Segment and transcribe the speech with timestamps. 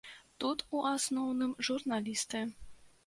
[0.43, 2.43] Тут, у асноўным журналісты.